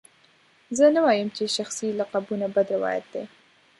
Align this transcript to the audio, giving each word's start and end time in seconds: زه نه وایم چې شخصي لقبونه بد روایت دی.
زه 0.77 0.85
نه 0.95 0.99
وایم 1.05 1.29
چې 1.35 1.43
شخصي 1.57 1.87
لقبونه 1.99 2.45
بد 2.55 2.67
روایت 2.75 3.05
دی. 3.13 3.23